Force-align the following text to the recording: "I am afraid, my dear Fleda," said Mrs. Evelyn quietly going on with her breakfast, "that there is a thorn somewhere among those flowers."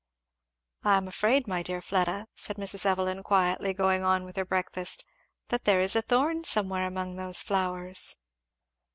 "I 0.83 0.97
am 0.97 1.07
afraid, 1.07 1.47
my 1.47 1.61
dear 1.61 1.79
Fleda," 1.79 2.25
said 2.35 2.55
Mrs. 2.55 2.87
Evelyn 2.87 3.21
quietly 3.21 3.71
going 3.71 4.01
on 4.01 4.23
with 4.25 4.35
her 4.35 4.45
breakfast, 4.45 5.05
"that 5.49 5.65
there 5.65 5.79
is 5.79 5.95
a 5.95 6.01
thorn 6.01 6.43
somewhere 6.43 6.87
among 6.87 7.17
those 7.17 7.43
flowers." 7.43 8.17